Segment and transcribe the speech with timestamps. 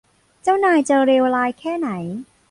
[0.43, 1.89] เจ้านายจะเลวร้ายแค่ไหน?